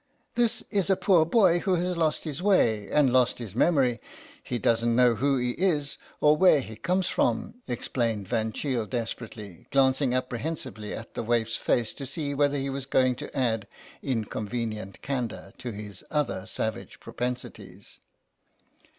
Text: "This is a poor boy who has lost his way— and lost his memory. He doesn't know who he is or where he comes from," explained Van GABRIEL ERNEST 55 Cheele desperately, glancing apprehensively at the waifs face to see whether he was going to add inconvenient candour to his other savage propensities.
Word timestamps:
"This 0.33 0.63
is 0.71 0.89
a 0.89 0.95
poor 0.95 1.27
boy 1.27 1.59
who 1.59 1.75
has 1.75 1.95
lost 1.95 2.23
his 2.23 2.41
way— 2.41 2.87
and 2.91 3.13
lost 3.13 3.37
his 3.37 3.53
memory. 3.53 4.01
He 4.43 4.57
doesn't 4.57 4.95
know 4.95 5.13
who 5.13 5.37
he 5.37 5.51
is 5.51 5.99
or 6.19 6.35
where 6.35 6.59
he 6.59 6.75
comes 6.75 7.05
from," 7.05 7.61
explained 7.67 8.27
Van 8.27 8.49
GABRIEL 8.49 8.49
ERNEST 8.49 8.57
55 8.79 8.81
Cheele 8.81 8.85
desperately, 8.87 9.67
glancing 9.69 10.15
apprehensively 10.15 10.95
at 10.95 11.13
the 11.13 11.21
waifs 11.21 11.57
face 11.57 11.93
to 11.93 12.07
see 12.07 12.33
whether 12.33 12.57
he 12.57 12.71
was 12.71 12.87
going 12.87 13.13
to 13.17 13.37
add 13.37 13.67
inconvenient 14.01 15.03
candour 15.03 15.53
to 15.59 15.69
his 15.71 16.03
other 16.09 16.47
savage 16.47 16.99
propensities. 16.99 17.99